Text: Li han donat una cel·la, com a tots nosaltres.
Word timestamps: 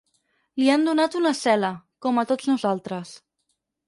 Li 0.61 0.69
han 0.75 0.85
donat 0.87 1.17
una 1.19 1.33
cel·la, 1.39 1.69
com 2.05 2.21
a 2.21 2.23
tots 2.31 2.47
nosaltres. 2.53 3.13